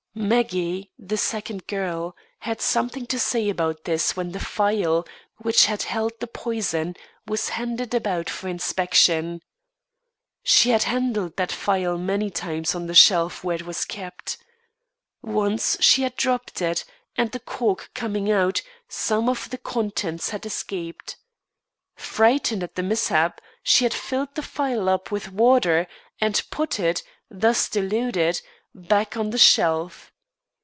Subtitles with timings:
[0.13, 5.83] Maggie, the second girl, had something to say about this when the phial which had
[5.83, 9.41] held the poison was handed about for inspection.
[10.43, 14.37] She had handled that phial many times on the shelf where it was kept.
[15.21, 16.83] Once she had dropped it,
[17.15, 21.15] and the cork coming out, some of the contents had escaped.
[21.95, 25.87] Frightened at the mishap, she had filled the phial up with water,
[26.19, 28.41] and put it, thus diluted,
[28.73, 30.07] back on the shelf.